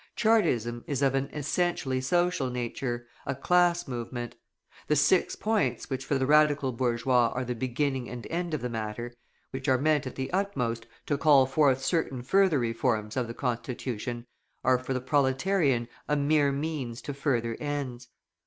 [0.15, 4.35] Chartism is of an essentially social nature, a class movement.
[4.87, 8.67] The "Six Points" which for the Radical bourgeois are the beginning and end of the
[8.71, 9.13] matter,
[9.51, 14.25] which are meant, at the utmost, to call forth certain further reforms of the Constitution,
[14.63, 18.07] are for the proletarian a mere means to further ends.